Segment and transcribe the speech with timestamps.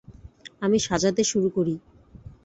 [0.61, 1.75] আমি সাজাতে শুরু করি।